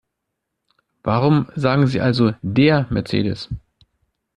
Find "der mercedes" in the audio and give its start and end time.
2.41-3.49